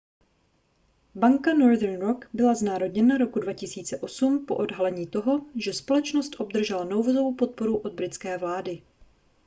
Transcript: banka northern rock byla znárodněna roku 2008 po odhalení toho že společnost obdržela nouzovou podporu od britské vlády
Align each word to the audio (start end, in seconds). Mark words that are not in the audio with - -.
banka 1.15 1.53
northern 1.53 1.99
rock 2.01 2.29
byla 2.33 2.55
znárodněna 2.55 3.17
roku 3.17 3.39
2008 3.39 4.45
po 4.45 4.55
odhalení 4.55 5.07
toho 5.07 5.45
že 5.55 5.73
společnost 5.73 6.39
obdržela 6.39 6.83
nouzovou 6.83 7.33
podporu 7.35 7.77
od 7.77 7.93
britské 7.93 8.37
vlády 8.37 8.81